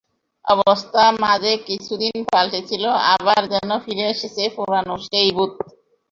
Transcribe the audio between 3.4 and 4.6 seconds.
যেন ফিরে এসেছে